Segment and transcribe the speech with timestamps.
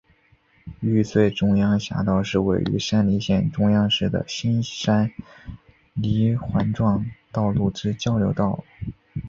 [0.79, 5.11] 玉穗中央匝道是位于山梨县中央市的新山
[5.93, 8.63] 梨环状道路之交流道。